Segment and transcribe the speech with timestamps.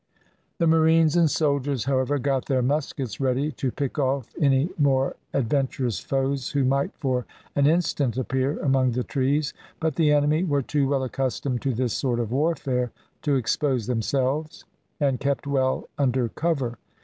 [0.57, 5.99] The marines and soldiers, however, got their muskets ready to pick off any more adventurous
[5.99, 10.87] foes who might for an instant appear among the trees, but the enemy were too
[10.87, 12.91] well accustomed to this sort of warfare
[13.21, 14.65] to expose themselves,
[14.99, 16.79] and kept well under cover.